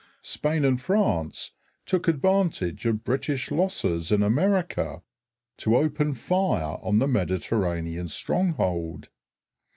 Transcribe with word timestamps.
Spain 0.23 0.65
and 0.65 0.81
France 0.81 1.51
took 1.85 2.07
advantage 2.07 2.87
of 2.87 3.03
British 3.03 3.51
losses 3.51 4.11
in 4.11 4.23
America 4.23 5.03
to 5.57 5.77
open 5.77 6.15
fire 6.15 6.79
on 6.81 6.97
the 6.97 7.07
Mediterranean 7.07 8.07
stronghold. 8.07 9.09